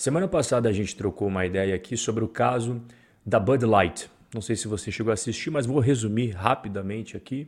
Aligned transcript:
Semana 0.00 0.26
passada 0.26 0.66
a 0.66 0.72
gente 0.72 0.96
trocou 0.96 1.28
uma 1.28 1.44
ideia 1.44 1.74
aqui 1.74 1.94
sobre 1.94 2.24
o 2.24 2.28
caso 2.28 2.80
da 3.24 3.38
Bud 3.38 3.66
Light. 3.66 4.10
Não 4.32 4.40
sei 4.40 4.56
se 4.56 4.66
você 4.66 4.90
chegou 4.90 5.10
a 5.10 5.12
assistir, 5.12 5.50
mas 5.50 5.66
vou 5.66 5.78
resumir 5.78 6.30
rapidamente 6.30 7.18
aqui. 7.18 7.46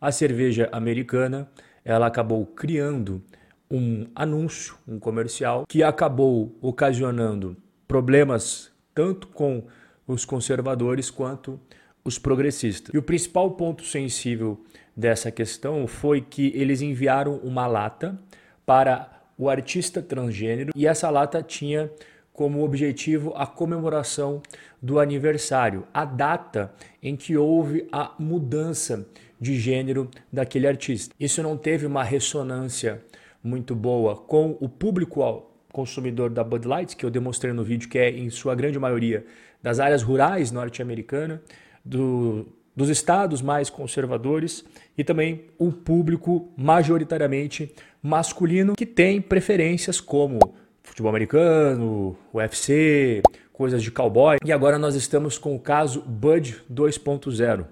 A 0.00 0.10
cerveja 0.10 0.66
americana, 0.72 1.46
ela 1.84 2.06
acabou 2.06 2.46
criando 2.46 3.22
um 3.70 4.06
anúncio, 4.14 4.76
um 4.88 4.98
comercial 4.98 5.66
que 5.68 5.82
acabou 5.82 6.56
ocasionando 6.62 7.54
problemas 7.86 8.72
tanto 8.94 9.26
com 9.26 9.64
os 10.06 10.24
conservadores 10.24 11.10
quanto 11.10 11.60
os 12.02 12.18
progressistas. 12.18 12.94
E 12.94 12.96
o 12.96 13.02
principal 13.02 13.50
ponto 13.50 13.84
sensível 13.84 14.64
dessa 14.96 15.30
questão 15.30 15.86
foi 15.86 16.22
que 16.22 16.50
eles 16.54 16.80
enviaram 16.80 17.36
uma 17.44 17.66
lata 17.66 18.18
para 18.64 19.19
o 19.40 19.48
artista 19.48 20.02
transgênero 20.02 20.70
e 20.76 20.86
essa 20.86 21.08
lata 21.08 21.42
tinha 21.42 21.90
como 22.30 22.62
objetivo 22.62 23.32
a 23.34 23.46
comemoração 23.46 24.42
do 24.82 24.98
aniversário, 24.98 25.86
a 25.94 26.04
data 26.04 26.70
em 27.02 27.16
que 27.16 27.38
houve 27.38 27.88
a 27.90 28.14
mudança 28.18 29.06
de 29.40 29.58
gênero 29.58 30.10
daquele 30.30 30.66
artista. 30.66 31.14
Isso 31.18 31.42
não 31.42 31.56
teve 31.56 31.86
uma 31.86 32.04
ressonância 32.04 33.02
muito 33.42 33.74
boa 33.74 34.14
com 34.14 34.58
o 34.60 34.68
público 34.68 35.46
consumidor 35.72 36.28
da 36.28 36.44
Bud 36.44 36.68
Light, 36.68 36.94
que 36.94 37.06
eu 37.06 37.10
demonstrei 37.10 37.54
no 37.54 37.64
vídeo, 37.64 37.88
que 37.88 37.98
é 37.98 38.10
em 38.10 38.28
sua 38.28 38.54
grande 38.54 38.78
maioria 38.78 39.24
das 39.62 39.80
áreas 39.80 40.02
rurais 40.02 40.52
norte-americanas, 40.52 41.40
do, 41.82 42.46
dos 42.80 42.88
estados 42.88 43.42
mais 43.42 43.68
conservadores 43.68 44.64
e 44.96 45.04
também 45.04 45.44
o 45.58 45.70
público 45.70 46.48
majoritariamente 46.56 47.70
masculino 48.02 48.74
que 48.74 48.86
tem 48.86 49.20
preferências 49.20 50.00
como 50.00 50.38
futebol 50.82 51.10
americano, 51.10 52.16
UFC, 52.32 53.20
coisas 53.52 53.82
de 53.82 53.90
cowboy. 53.90 54.38
E 54.42 54.50
agora 54.50 54.78
nós 54.78 54.94
estamos 54.94 55.36
com 55.36 55.54
o 55.54 55.60
caso 55.60 56.00
Bud 56.00 56.62
2.0. 56.72 57.66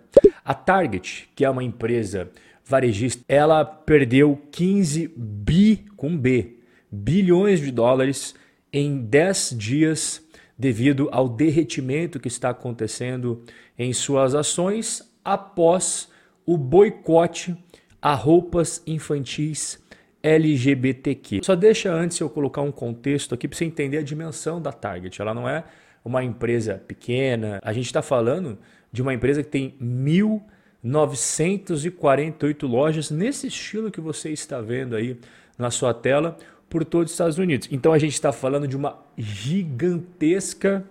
A 0.44 0.52
Target, 0.52 1.30
que 1.34 1.42
é 1.42 1.48
uma 1.48 1.64
empresa 1.64 2.28
varejista, 2.62 3.24
ela 3.26 3.64
perdeu 3.64 4.38
15 4.52 5.10
bi 5.16 5.86
com 5.96 6.14
B, 6.14 6.58
bilhões 6.92 7.60
de 7.60 7.70
dólares 7.70 8.34
em 8.70 8.98
10 8.98 9.54
dias 9.56 10.22
devido 10.58 11.08
ao 11.12 11.28
derretimento 11.28 12.18
que 12.18 12.28
está 12.28 12.50
acontecendo 12.50 13.42
em 13.78 13.92
suas 13.92 14.34
ações 14.34 15.08
após 15.24 16.10
o 16.44 16.56
boicote 16.56 17.56
a 18.00 18.14
roupas 18.14 18.82
infantis 18.86 19.82
LGBTQ. 20.22 21.40
Só 21.44 21.54
deixa 21.54 21.92
antes 21.92 22.18
eu 22.18 22.28
colocar 22.28 22.62
um 22.62 22.72
contexto 22.72 23.34
aqui 23.34 23.46
para 23.46 23.56
você 23.56 23.64
entender 23.64 23.98
a 23.98 24.02
dimensão 24.02 24.60
da 24.60 24.72
Target. 24.72 25.20
Ela 25.20 25.32
não 25.32 25.48
é 25.48 25.62
uma 26.04 26.24
empresa 26.24 26.74
pequena. 26.74 27.60
A 27.62 27.72
gente 27.72 27.86
está 27.86 28.02
falando 28.02 28.58
de 28.90 29.00
uma 29.02 29.14
empresa 29.14 29.42
que 29.42 29.50
tem 29.50 29.76
1.948 29.80 32.68
lojas 32.68 33.10
nesse 33.10 33.46
estilo 33.46 33.90
que 33.90 34.00
você 34.00 34.30
está 34.30 34.60
vendo 34.60 34.96
aí 34.96 35.18
na 35.56 35.70
sua 35.70 35.94
tela 35.94 36.36
por 36.68 36.84
todos 36.84 37.10
os 37.10 37.14
Estados 37.14 37.38
Unidos. 37.38 37.68
Então 37.70 37.92
a 37.92 37.98
gente 37.98 38.14
está 38.14 38.32
falando 38.32 38.68
de 38.68 38.76
uma 38.76 38.98
gigantesca 39.16 40.84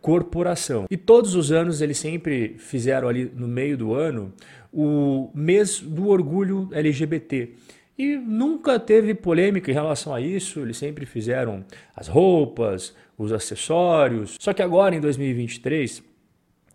corporação. 0.00 0.86
E 0.90 0.96
todos 0.96 1.34
os 1.34 1.52
anos 1.52 1.80
eles 1.80 1.98
sempre 1.98 2.56
fizeram 2.58 3.08
ali 3.08 3.30
no 3.34 3.46
meio 3.46 3.76
do 3.76 3.94
ano 3.94 4.32
o 4.72 5.30
mês 5.34 5.80
do 5.80 6.08
orgulho 6.08 6.68
LGBT. 6.72 7.50
E 7.96 8.16
nunca 8.16 8.80
teve 8.80 9.14
polêmica 9.14 9.70
em 9.70 9.74
relação 9.74 10.14
a 10.14 10.20
isso, 10.20 10.60
eles 10.60 10.76
sempre 10.76 11.06
fizeram 11.06 11.64
as 11.94 12.08
roupas, 12.08 12.96
os 13.18 13.32
acessórios. 13.32 14.36
Só 14.40 14.52
que 14.52 14.62
agora, 14.62 14.94
em 14.94 15.00
2023, 15.00 16.02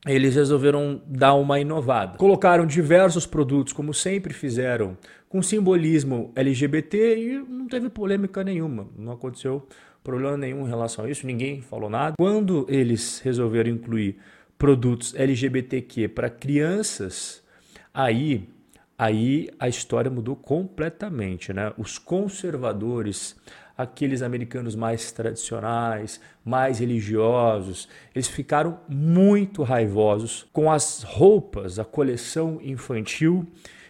eles 0.06 0.36
resolveram 0.36 1.02
dar 1.06 1.34
uma 1.34 1.60
inovada. 1.60 2.18
Colocaram 2.18 2.66
diversos 2.66 3.26
produtos, 3.26 3.74
como 3.74 3.94
sempre 3.94 4.34
fizeram, 4.34 4.98
com 5.30 5.42
simbolismo 5.42 6.32
LGBT 6.36 7.18
e 7.18 7.38
não 7.40 7.68
teve 7.68 7.90
polêmica 7.90 8.44
nenhuma, 8.44 8.88
não 8.98 9.14
aconteceu 9.14 9.68
problema 10.04 10.38
nenhum 10.38 10.66
em 10.66 10.70
relação 10.70 11.04
a 11.04 11.10
isso, 11.10 11.28
ninguém 11.28 11.62
falou 11.62 11.90
nada. 11.90 12.16
Quando 12.18 12.66
eles 12.70 13.20
resolveram 13.20 13.70
incluir 13.70 14.18
produtos 14.58 15.14
LGBTQ 15.14 16.08
para 16.08 16.30
crianças, 16.30 17.44
aí 17.94 18.48
aí 18.98 19.50
a 19.60 19.68
história 19.68 20.10
mudou 20.10 20.36
completamente, 20.36 21.54
né? 21.54 21.72
Os 21.78 22.00
conservadores, 22.00 23.36
aqueles 23.78 24.22
americanos 24.22 24.76
mais 24.76 25.12
tradicionais, 25.12 26.20
mais 26.44 26.80
religiosos, 26.80 27.88
eles 28.16 28.28
ficaram 28.28 28.80
muito 28.90 29.62
raivosos 29.62 30.48
com 30.52 30.72
as 30.72 31.04
roupas, 31.04 31.78
a 31.78 31.86
coleção 31.86 32.60
infantil 32.64 33.46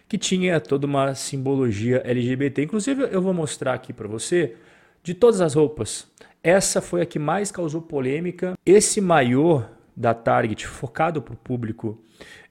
que 0.09 0.17
tinha 0.17 0.59
toda 0.59 0.85
uma 0.85 1.15
simbologia 1.15 2.01
LGBT. 2.05 2.63
Inclusive, 2.63 3.07
eu 3.11 3.21
vou 3.21 3.33
mostrar 3.33 3.73
aqui 3.73 3.93
para 3.93 4.07
você 4.07 4.55
de 5.03 5.13
todas 5.13 5.41
as 5.41 5.53
roupas. 5.53 6.09
Essa 6.43 6.81
foi 6.81 7.01
a 7.01 7.05
que 7.05 7.19
mais 7.19 7.51
causou 7.51 7.81
polêmica. 7.81 8.53
Esse 8.65 9.01
maiô 9.01 9.63
da 9.95 10.13
Target, 10.13 10.67
focado 10.67 11.21
para 11.21 11.33
o 11.33 11.37
público 11.37 12.01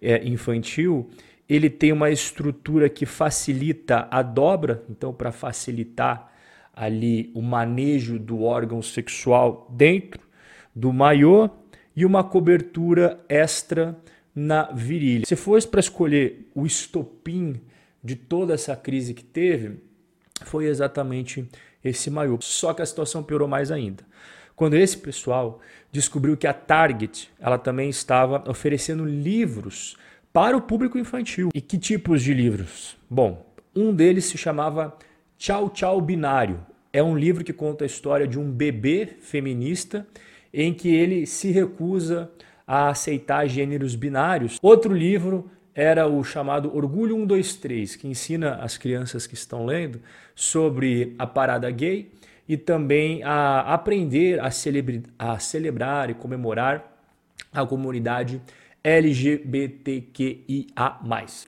é, 0.03 0.27
infantil, 0.27 1.09
ele 1.49 1.71
tem 1.71 1.93
uma 1.93 2.11
estrutura 2.11 2.89
que 2.89 3.07
facilita 3.07 4.09
a 4.11 4.21
dobra, 4.21 4.83
então 4.91 5.13
para 5.13 5.31
facilitar 5.31 6.33
ali 6.77 7.33
o 7.35 7.41
manejo 7.41 8.19
do 8.19 8.43
órgão 8.43 8.83
sexual 8.83 9.67
dentro 9.71 10.21
do 10.75 10.93
maiô 10.93 11.49
e 11.97 12.05
uma 12.05 12.23
cobertura 12.23 13.19
extra 13.27 13.99
na 14.35 14.65
virilha. 14.65 15.25
Se 15.25 15.35
fosse 15.35 15.67
para 15.67 15.81
escolher 15.81 16.51
o 16.55 16.67
estopim 16.67 17.59
de 18.05 18.15
toda 18.15 18.53
essa 18.53 18.77
crise 18.77 19.15
que 19.15 19.25
teve, 19.25 19.79
foi 20.45 20.67
exatamente 20.67 21.49
esse 21.83 22.11
maiô. 22.11 22.39
Só 22.43 22.75
que 22.75 22.83
a 22.83 22.87
situação 22.87 23.23
piorou 23.23 23.49
mais 23.49 23.71
ainda. 23.71 24.05
Quando 24.55 24.75
esse 24.75 24.99
pessoal 24.99 25.61
descobriu 25.91 26.37
que 26.37 26.47
a 26.47 26.53
Target 26.53 27.31
ela 27.41 27.59
também 27.59 27.89
estava 27.89 28.45
oferecendo 28.49 29.05
livros 29.05 29.97
para 30.33 30.57
o 30.57 30.61
público 30.61 30.99
infantil. 30.99 31.49
E 31.55 31.61
que 31.63 31.79
tipos 31.79 32.23
de 32.23 32.35
livros? 32.35 32.97
Bom, 33.09 33.47
um 33.75 33.95
deles 33.95 34.27
se 34.27 34.37
chamava 34.37 34.95
Tchau 35.39 35.69
Tchau 35.69 36.01
Binário. 36.01 36.65
É 36.91 37.03
um 37.03 37.17
livro 37.17 37.45
que 37.45 37.53
conta 37.53 37.85
a 37.85 37.87
história 37.87 38.27
de 38.27 38.39
um 38.39 38.51
bebê 38.51 39.07
feminista 39.21 40.07
em 40.53 40.73
que 40.73 40.95
ele 40.95 41.27
se 41.27 41.51
recusa 41.51 42.31
a 42.67 42.89
aceitar 42.89 43.47
gêneros 43.47 43.95
binários. 43.95 44.59
Outro 44.63 44.95
livro 44.95 45.51
era 45.75 46.09
o 46.09 46.25
chamado 46.25 46.75
Orgulho 46.75 47.15
123, 47.15 47.97
que 47.97 48.09
ensina 48.09 48.55
as 48.57 48.79
crianças 48.79 49.27
que 49.27 49.35
estão 49.35 49.67
lendo 49.67 50.01
sobre 50.35 51.15
a 51.19 51.27
parada 51.27 51.71
gay 51.71 52.11
e 52.49 52.57
também 52.57 53.23
a 53.23 53.61
aprender 53.75 54.41
a, 54.41 54.47
a 55.19 55.39
celebrar 55.39 56.09
e 56.09 56.15
comemorar 56.15 56.99
a 57.53 57.65
comunidade 57.67 58.41
LGBTQIA+. 58.87 60.69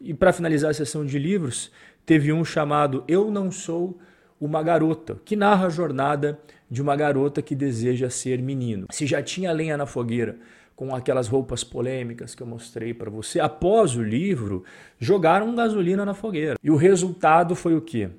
E 0.00 0.12
para 0.12 0.32
finalizar 0.32 0.72
a 0.72 0.74
sessão 0.74 1.06
de 1.06 1.20
livros, 1.20 1.70
teve 2.04 2.32
um 2.32 2.44
chamado 2.44 3.04
Eu 3.06 3.30
Não 3.30 3.52
Sou 3.52 3.96
uma 4.40 4.60
Garota, 4.60 5.20
que 5.24 5.36
narra 5.36 5.68
a 5.68 5.70
jornada 5.70 6.40
de 6.68 6.82
uma 6.82 6.96
garota 6.96 7.40
que 7.40 7.54
deseja 7.54 8.10
ser 8.10 8.42
menino. 8.42 8.88
Se 8.90 9.06
já 9.06 9.22
tinha 9.22 9.52
lenha 9.52 9.76
na 9.76 9.86
fogueira 9.86 10.36
com 10.74 10.92
aquelas 10.92 11.28
roupas 11.28 11.62
polêmicas 11.62 12.34
que 12.34 12.42
eu 12.42 12.46
mostrei 12.46 12.92
para 12.92 13.08
você, 13.08 13.38
após 13.38 13.94
o 13.94 14.02
livro, 14.02 14.64
jogaram 14.98 15.54
gasolina 15.54 16.04
na 16.04 16.14
fogueira. 16.14 16.56
E 16.60 16.72
o 16.72 16.76
resultado 16.76 17.54
foi 17.54 17.76
o 17.76 17.80
quê? 17.80 18.10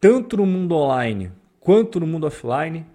Tanto 0.00 0.36
no 0.36 0.46
mundo 0.46 0.76
online 0.76 1.32
quanto 1.58 1.98
no 1.98 2.06
mundo 2.06 2.28
offline, 2.28 2.86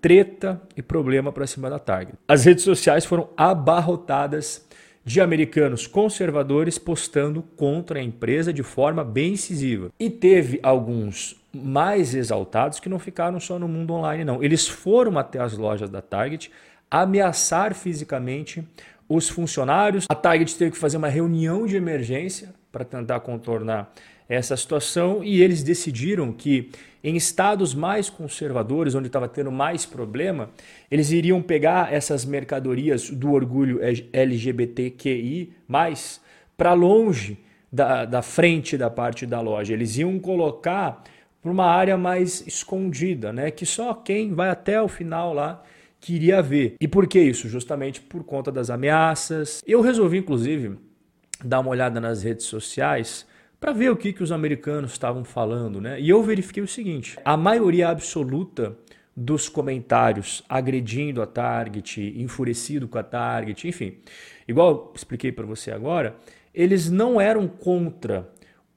treta 0.00 0.62
e 0.76 0.82
problema 0.82 1.32
para 1.32 1.46
cima 1.46 1.68
da 1.68 1.80
Target. 1.80 2.16
As 2.28 2.44
redes 2.44 2.62
sociais 2.62 3.04
foram 3.04 3.30
abarrotadas 3.36 4.64
de 5.04 5.20
americanos 5.20 5.86
conservadores 5.86 6.78
postando 6.78 7.42
contra 7.56 7.98
a 7.98 8.02
empresa 8.02 8.52
de 8.52 8.62
forma 8.62 9.04
bem 9.04 9.32
incisiva. 9.32 9.90
E 9.98 10.08
teve 10.08 10.60
alguns 10.62 11.36
mais 11.52 12.14
exaltados 12.14 12.80
que 12.80 12.88
não 12.88 12.98
ficaram 12.98 13.38
só 13.38 13.58
no 13.58 13.68
mundo 13.68 13.92
online, 13.92 14.24
não. 14.24 14.42
Eles 14.42 14.66
foram 14.66 15.18
até 15.18 15.38
as 15.40 15.56
lojas 15.56 15.90
da 15.90 16.00
Target 16.00 16.50
ameaçar 16.90 17.74
fisicamente 17.74 18.66
os 19.08 19.28
funcionários. 19.28 20.06
A 20.08 20.14
Target 20.14 20.56
teve 20.56 20.72
que 20.72 20.78
fazer 20.78 20.96
uma 20.96 21.08
reunião 21.08 21.66
de 21.66 21.76
emergência 21.76 22.54
para 22.72 22.84
tentar 22.84 23.20
contornar 23.20 23.92
essa 24.28 24.56
situação 24.56 25.22
e 25.22 25.42
eles 25.42 25.62
decidiram 25.62 26.32
que 26.32 26.70
em 27.04 27.16
estados 27.16 27.74
mais 27.74 28.08
conservadores, 28.08 28.94
onde 28.94 29.08
estava 29.08 29.28
tendo 29.28 29.52
mais 29.52 29.84
problema, 29.84 30.50
eles 30.90 31.10
iriam 31.10 31.42
pegar 31.42 31.92
essas 31.92 32.24
mercadorias 32.24 33.10
do 33.10 33.32
orgulho 33.32 33.80
LGBTQI 34.12 35.52
para 36.56 36.72
longe 36.72 37.38
da, 37.70 38.04
da 38.04 38.22
frente 38.22 38.78
da 38.78 38.88
parte 38.88 39.26
da 39.26 39.40
loja. 39.40 39.72
Eles 39.72 39.98
iam 39.98 40.18
colocar 40.18 41.02
para 41.42 41.50
uma 41.50 41.66
área 41.66 41.96
mais 41.96 42.46
escondida, 42.46 43.32
né? 43.32 43.50
que 43.50 43.66
só 43.66 43.92
quem 43.92 44.32
vai 44.32 44.48
até 44.48 44.80
o 44.80 44.86
final 44.86 45.34
lá 45.34 45.62
queria 46.00 46.40
ver. 46.40 46.76
E 46.80 46.86
por 46.86 47.06
que 47.06 47.20
isso? 47.20 47.48
Justamente 47.48 48.00
por 48.00 48.22
conta 48.24 48.52
das 48.52 48.70
ameaças. 48.70 49.62
Eu 49.66 49.80
resolvi, 49.80 50.18
inclusive, 50.18 50.76
dar 51.46 51.60
uma 51.60 51.70
olhada 51.70 52.00
nas 52.00 52.22
redes 52.22 52.46
sociais 52.46 53.26
para 53.60 53.72
ver 53.72 53.90
o 53.90 53.96
que, 53.96 54.12
que 54.12 54.22
os 54.22 54.32
americanos 54.32 54.92
estavam 54.92 55.24
falando, 55.24 55.80
né? 55.80 56.00
E 56.00 56.08
eu 56.08 56.22
verifiquei 56.22 56.62
o 56.62 56.68
seguinte: 56.68 57.16
a 57.24 57.36
maioria 57.36 57.88
absoluta 57.88 58.76
dos 59.16 59.48
comentários 59.48 60.42
agredindo 60.48 61.22
a 61.22 61.26
Target, 61.26 62.14
enfurecido 62.16 62.88
com 62.88 62.98
a 62.98 63.02
Target, 63.02 63.68
enfim, 63.68 63.98
igual 64.48 64.92
expliquei 64.96 65.30
para 65.30 65.46
você 65.46 65.70
agora, 65.70 66.16
eles 66.54 66.90
não 66.90 67.20
eram 67.20 67.46
contra 67.46 68.28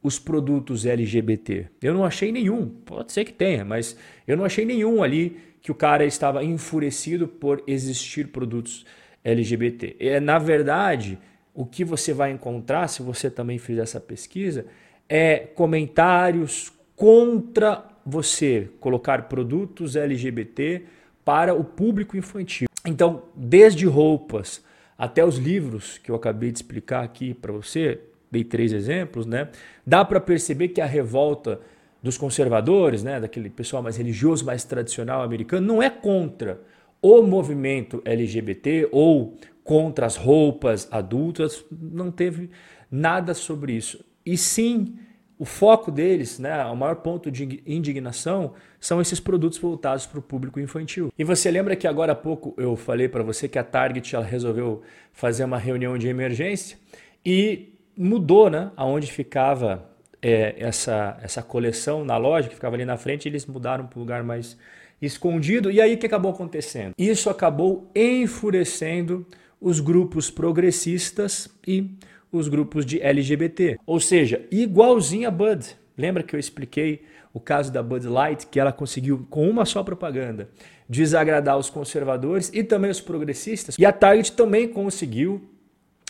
os 0.03 0.19
produtos 0.19 0.85
LGBT. 0.85 1.67
Eu 1.81 1.93
não 1.93 2.05
achei 2.05 2.31
nenhum, 2.31 2.67
pode 2.67 3.11
ser 3.11 3.25
que 3.25 3.33
tenha, 3.33 3.65
mas 3.65 3.97
eu 4.27 4.37
não 4.37 4.45
achei 4.45 4.65
nenhum 4.65 5.01
ali 5.01 5.37
que 5.61 5.71
o 5.71 5.75
cara 5.75 6.05
estava 6.05 6.43
enfurecido 6.43 7.27
por 7.27 7.63
existir 7.65 8.27
produtos 8.27 8.85
LGBT. 9.23 9.95
É, 9.99 10.19
na 10.19 10.37
verdade, 10.37 11.17
o 11.55 11.65
que 11.65 11.85
você 11.85 12.13
vai 12.13 12.31
encontrar, 12.31 12.87
se 12.89 13.01
você 13.01 13.31
também 13.31 13.57
fizer 13.57 13.81
essa 13.81 13.99
pesquisa, 13.99 14.65
é 15.07 15.39
comentários 15.39 16.71
contra 16.95 17.83
você 18.05 18.69
colocar 18.79 19.23
produtos 19.23 19.95
LGBT 19.95 20.83
para 21.23 21.53
o 21.53 21.63
público 21.63 22.17
infantil. 22.17 22.67
Então, 22.85 23.23
desde 23.33 23.85
roupas 23.85 24.63
até 24.97 25.25
os 25.25 25.37
livros 25.37 25.97
que 25.97 26.11
eu 26.11 26.15
acabei 26.15 26.51
de 26.51 26.59
explicar 26.59 27.03
aqui 27.03 27.33
para 27.33 27.51
você, 27.51 27.99
dei 28.29 28.43
três 28.43 28.71
exemplos, 28.71 29.25
né? 29.25 29.49
Dá 29.85 30.03
para 30.05 30.19
perceber 30.19 30.69
que 30.69 30.81
a 30.81 30.85
revolta 30.85 31.59
dos 32.03 32.17
conservadores, 32.17 33.03
né, 33.03 33.19
daquele 33.19 33.49
pessoal 33.49 33.81
mais 33.81 33.97
religioso, 33.97 34.45
mais 34.45 34.63
tradicional 34.63 35.23
americano, 35.23 35.65
não 35.65 35.81
é 35.81 35.89
contra 35.89 36.61
o 37.07 37.21
movimento 37.21 38.01
LGBT 38.03 38.89
ou 38.91 39.37
contra 39.63 40.07
as 40.07 40.15
roupas 40.15 40.87
adultas, 40.91 41.63
não 41.71 42.09
teve 42.09 42.49
nada 42.89 43.35
sobre 43.35 43.73
isso. 43.73 44.03
E 44.25 44.35
sim, 44.35 44.97
o 45.37 45.45
foco 45.45 45.91
deles, 45.91 46.39
né, 46.39 46.65
o 46.65 46.75
maior 46.75 46.95
ponto 46.95 47.29
de 47.29 47.61
indignação 47.63 48.53
são 48.79 48.99
esses 48.99 49.19
produtos 49.19 49.59
voltados 49.59 50.07
para 50.07 50.17
o 50.17 50.21
público 50.21 50.59
infantil. 50.59 51.13
E 51.15 51.23
você 51.23 51.51
lembra 51.51 51.75
que 51.75 51.85
agora 51.87 52.13
há 52.13 52.15
pouco 52.15 52.55
eu 52.57 52.75
falei 52.75 53.07
para 53.07 53.21
você 53.21 53.47
que 53.47 53.59
a 53.59 53.63
Target 53.63 54.15
ela 54.15 54.25
resolveu 54.25 54.81
fazer 55.13 55.43
uma 55.43 55.59
reunião 55.59 55.99
de 55.99 56.07
emergência 56.07 56.75
e 57.23 57.71
mudou, 57.95 58.49
né, 58.49 58.71
aonde 58.75 59.11
ficava 59.11 59.87
é, 60.23 60.55
essa, 60.57 61.19
essa 61.21 61.43
coleção 61.43 62.03
na 62.03 62.17
loja, 62.17 62.49
que 62.49 62.55
ficava 62.55 62.75
ali 62.75 62.83
na 62.83 62.97
frente, 62.97 63.27
eles 63.27 63.45
mudaram 63.45 63.85
para 63.85 63.99
um 63.99 64.01
lugar 64.01 64.23
mais 64.23 64.57
escondido. 65.01 65.71
E 65.71 65.81
aí 65.81 65.95
o 65.95 65.97
que 65.97 66.05
acabou 66.05 66.31
acontecendo? 66.31 66.93
Isso 66.97 67.29
acabou 67.29 67.89
enfurecendo 67.95 69.25
os 69.59 69.79
grupos 69.79 70.29
progressistas 70.29 71.49
e 71.67 71.89
os 72.31 72.47
grupos 72.47 72.85
de 72.85 73.01
LGBT. 73.01 73.77
Ou 73.85 73.99
seja, 73.99 74.45
igualzinho 74.51 75.27
a 75.27 75.31
Bud. 75.31 75.75
Lembra 75.97 76.23
que 76.23 76.35
eu 76.35 76.39
expliquei 76.39 77.03
o 77.33 77.39
caso 77.39 77.71
da 77.71 77.81
Bud 77.81 78.07
Light, 78.07 78.47
que 78.47 78.59
ela 78.59 78.71
conseguiu, 78.71 79.25
com 79.29 79.49
uma 79.49 79.65
só 79.65 79.83
propaganda, 79.83 80.49
desagradar 80.87 81.57
os 81.57 81.69
conservadores 81.69 82.49
e 82.53 82.63
também 82.63 82.91
os 82.91 83.01
progressistas? 83.01 83.77
E 83.77 83.85
a 83.85 83.91
Target 83.91 84.33
também 84.33 84.67
conseguiu 84.67 85.41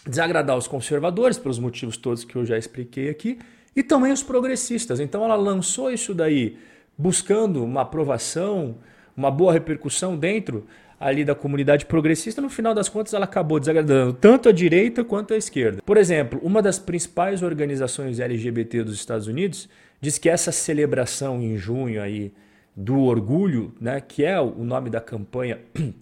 desagradar 0.08 0.56
os 0.56 0.68
conservadores, 0.68 1.38
pelos 1.38 1.58
motivos 1.58 1.98
todos 1.98 2.24
que 2.24 2.36
eu 2.36 2.46
já 2.46 2.58
expliquei 2.58 3.10
aqui, 3.10 3.40
e 3.76 3.82
também 3.82 4.12
os 4.12 4.22
progressistas. 4.22 5.00
Então 5.00 5.24
ela 5.24 5.36
lançou 5.36 5.92
isso 5.92 6.14
daí 6.14 6.58
buscando 6.98 7.64
uma 7.64 7.82
aprovação, 7.82 8.76
uma 9.16 9.30
boa 9.30 9.54
repercussão 9.54 10.18
dentro 10.18 10.66
ali 11.00 11.26
da 11.26 11.36
comunidade 11.36 11.86
progressista, 11.86 12.42
no 12.42 12.50
final 12.50 12.74
das 12.74 12.88
contas 12.88 13.14
ela 13.14 13.26
acabou 13.26 13.60
desagradando 13.60 14.14
tanto 14.14 14.50
a 14.50 14.52
direita 14.52 15.04
quanto 15.04 15.34
a 15.34 15.38
esquerda. 15.38 15.82
Por 15.86 15.98
exemplo, 15.98 16.40
uma 16.42 16.62
das 16.62 16.80
principais 16.80 17.44
organizações 17.44 18.20
LGBT 18.20 18.84
dos 18.84 18.96
Estados 18.96 19.28
Unidos 19.28 19.70
diz 20.00 20.18
que 20.18 20.30
essa 20.30 20.52
celebração 20.52 21.42
em 21.42 21.58
junho 21.58 22.02
aí 22.02 22.32
do 22.76 23.02
orgulho, 23.02 23.74
né, 23.80 24.02
que 24.02 24.24
é 24.24 24.40
o 24.40 24.64
nome 24.64 24.90
da 24.90 25.02
campanha 25.02 25.60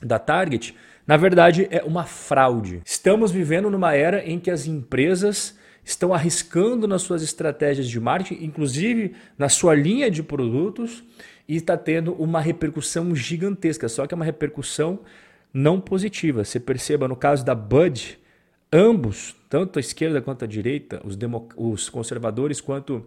da 0.00 0.18
Target, 0.18 0.74
na 1.06 1.16
verdade 1.16 1.66
é 1.70 1.82
uma 1.82 2.04
fraude. 2.04 2.80
Estamos 2.84 3.30
vivendo 3.30 3.70
numa 3.70 3.94
era 3.94 4.24
em 4.24 4.38
que 4.38 4.50
as 4.50 4.66
empresas 4.66 5.56
estão 5.84 6.14
arriscando 6.14 6.86
nas 6.86 7.02
suas 7.02 7.22
estratégias 7.22 7.88
de 7.88 7.98
marketing, 7.98 8.44
inclusive 8.44 9.14
na 9.36 9.48
sua 9.48 9.74
linha 9.74 10.10
de 10.10 10.22
produtos, 10.22 11.02
e 11.48 11.56
está 11.56 11.76
tendo 11.76 12.12
uma 12.14 12.40
repercussão 12.40 13.14
gigantesca, 13.14 13.88
só 13.88 14.06
que 14.06 14.14
é 14.14 14.16
uma 14.16 14.24
repercussão 14.24 15.00
não 15.52 15.80
positiva. 15.80 16.44
Você 16.44 16.60
perceba, 16.60 17.08
no 17.08 17.16
caso 17.16 17.44
da 17.44 17.54
Bud, 17.54 18.18
ambos, 18.72 19.36
tanto 19.50 19.78
a 19.78 19.80
esquerda 19.80 20.22
quanto 20.22 20.44
a 20.44 20.48
direita, 20.48 21.02
os, 21.04 21.18
os 21.56 21.88
conservadores 21.88 22.60
quanto 22.60 23.04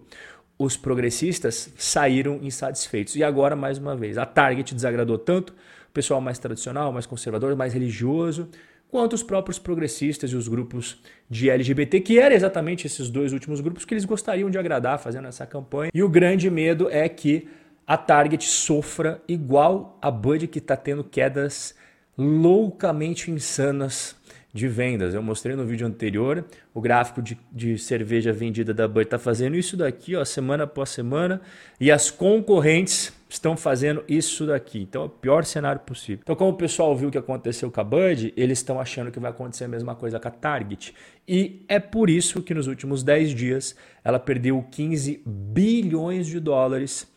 os 0.58 0.78
progressistas, 0.78 1.74
saíram 1.78 2.40
insatisfeitos. 2.42 3.16
E 3.16 3.24
agora, 3.24 3.56
mais 3.56 3.78
uma 3.78 3.96
vez, 3.96 4.18
a 4.18 4.26
Target 4.26 4.76
desagradou 4.76 5.18
tanto 5.18 5.52
o 5.90 5.92
pessoal 5.94 6.22
mais 6.22 6.38
tradicional, 6.38 6.92
mais 6.92 7.06
conservador, 7.06 7.56
mais 7.56 7.74
religioso, 7.74 8.50
quanto 8.96 9.12
os 9.12 9.22
próprios 9.22 9.60
progressistas 9.60 10.32
e 10.32 10.38
os 10.38 10.48
grupos 10.48 10.98
de 11.30 11.50
LGBT, 11.50 12.00
que 12.00 12.18
eram 12.18 12.34
exatamente 12.34 12.88
esses 12.88 13.10
dois 13.10 13.34
últimos 13.34 13.60
grupos 13.60 13.84
que 13.84 13.94
eles 13.94 14.06
gostariam 14.06 14.50
de 14.50 14.58
agradar 14.58 14.98
fazendo 15.00 15.28
essa 15.28 15.46
campanha. 15.46 15.92
E 15.94 16.02
o 16.02 16.08
grande 16.08 16.50
medo 16.50 16.88
é 16.90 17.10
que 17.10 17.46
a 17.86 17.98
Target 17.98 18.46
sofra 18.46 19.22
igual 19.28 20.00
a 20.02 20.10
Bud, 20.10 20.48
que 20.48 20.60
está 20.60 20.78
tendo 20.78 21.04
quedas 21.04 21.76
loucamente 22.18 23.30
insanas 23.30 24.16
de 24.56 24.70
vendas. 24.70 25.14
Eu 25.14 25.22
mostrei 25.22 25.54
no 25.54 25.66
vídeo 25.66 25.86
anterior 25.86 26.46
o 26.74 26.80
gráfico 26.80 27.22
de, 27.22 27.38
de 27.52 27.78
cerveja 27.78 28.32
vendida 28.32 28.74
da 28.74 28.88
Bud 28.88 29.02
está 29.02 29.20
fazendo 29.20 29.58
isso 29.58 29.76
daqui, 29.76 30.16
ó, 30.16 30.24
semana 30.24 30.64
após 30.64 30.92
semana, 30.92 31.42
e 31.78 31.92
as 31.92 32.10
concorrentes 32.10 33.12
estão 33.28 33.58
fazendo 33.58 34.02
isso 34.08 34.46
daqui. 34.46 34.80
Então 34.80 35.02
é 35.02 35.06
o 35.08 35.10
pior 35.10 35.44
cenário 35.44 35.82
possível. 35.82 36.22
Então, 36.24 36.38
como 36.38 36.52
o 36.52 36.54
pessoal 36.54 36.96
viu 36.96 37.10
o 37.10 37.12
que 37.12 37.18
aconteceu 37.18 37.70
com 37.70 37.82
a 37.82 37.84
Bud, 37.84 38.34
eles 38.38 38.60
estão 38.60 38.80
achando 38.80 39.12
que 39.12 39.20
vai 39.20 39.30
acontecer 39.30 39.66
a 39.66 39.68
mesma 39.68 39.94
coisa 39.94 40.22
com 40.22 40.28
a 40.30 40.32
Target. 40.32 40.96
E 41.28 41.66
é 41.68 41.78
por 41.78 42.10
isso 42.10 42.42
que 42.42 42.54
nos 42.54 42.68
últimos 42.68 43.04
10 43.04 43.32
dias 43.32 43.76
ela 44.06 44.20
perdeu 44.20 44.66
15 44.72 45.22
bilhões 45.26 46.28
de 46.28 46.40
dólares 46.40 47.12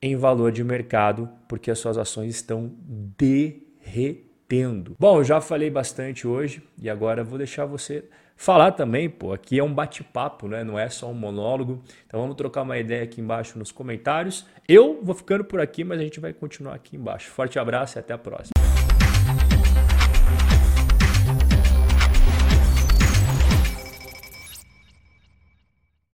em 0.00 0.14
valor 0.14 0.52
de 0.52 0.62
mercado, 0.62 1.28
porque 1.48 1.72
as 1.72 1.80
suas 1.80 1.98
ações 1.98 2.36
estão 2.36 2.72
derretendo 3.18 4.33
tendo. 4.54 4.94
Bom, 5.00 5.18
eu 5.18 5.24
já 5.24 5.40
falei 5.40 5.68
bastante 5.68 6.28
hoje 6.28 6.62
e 6.80 6.88
agora 6.88 7.24
vou 7.24 7.36
deixar 7.36 7.66
você 7.66 8.04
falar 8.36 8.70
também, 8.70 9.10
pô. 9.10 9.32
Aqui 9.32 9.58
é 9.58 9.64
um 9.64 9.72
bate-papo, 9.72 10.46
né? 10.46 10.62
Não 10.62 10.78
é 10.78 10.88
só 10.88 11.10
um 11.10 11.14
monólogo. 11.14 11.82
Então 12.06 12.20
vamos 12.20 12.36
trocar 12.36 12.62
uma 12.62 12.78
ideia 12.78 13.02
aqui 13.02 13.20
embaixo 13.20 13.58
nos 13.58 13.72
comentários. 13.72 14.46
Eu 14.68 15.00
vou 15.02 15.14
ficando 15.14 15.44
por 15.44 15.60
aqui, 15.60 15.82
mas 15.82 15.98
a 15.98 16.02
gente 16.02 16.20
vai 16.20 16.32
continuar 16.32 16.74
aqui 16.74 16.96
embaixo. 16.96 17.30
Forte 17.30 17.58
abraço 17.58 17.98
e 17.98 18.00
até 18.00 18.14
a 18.14 18.18
próxima. 18.18 18.63